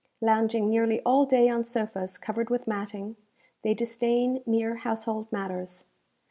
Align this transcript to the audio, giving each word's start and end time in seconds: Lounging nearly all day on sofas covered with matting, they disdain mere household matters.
Lounging 0.19 0.67
nearly 0.67 0.99
all 1.03 1.27
day 1.27 1.47
on 1.47 1.63
sofas 1.63 2.17
covered 2.17 2.49
with 2.49 2.65
matting, 2.67 3.17
they 3.61 3.75
disdain 3.75 4.41
mere 4.47 4.77
household 4.77 5.31
matters. 5.31 5.85